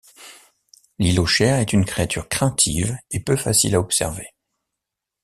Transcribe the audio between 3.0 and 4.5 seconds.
et peu facile à observer.